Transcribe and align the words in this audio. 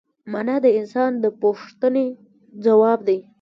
مانا 0.31 0.55
د 0.63 0.67
انسان 0.79 1.11
د 1.23 1.25
پوښتنې 1.41 2.05
ځواب 2.63 2.99
دی. 3.07 3.19